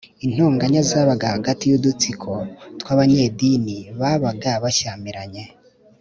intonganya 0.25 0.81
zabaga 0.89 1.25
hagati 1.35 1.63
y’udutsiko 1.65 2.31
tw’abanyedini 2.79 3.77
babaga 3.99 4.51
bashyamiranye 4.63 5.43